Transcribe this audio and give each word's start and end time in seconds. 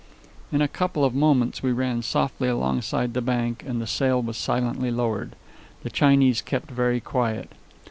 In 0.51 0.63
a 0.63 0.67
couple 0.67 1.05
of 1.05 1.13
minutes 1.13 1.61
we 1.61 1.71
ran 1.71 2.01
softly 2.01 2.47
alongside 2.47 3.13
the 3.13 3.21
bank, 3.21 3.63
and 3.67 3.79
the 3.79 3.85
sail 3.85 4.19
was 4.19 4.35
silently 4.35 4.89
lowered. 4.89 5.35
The 5.83 5.91
Chinese 5.91 6.41
kept 6.41 6.71
very 6.71 6.99
quiet. 6.99 7.51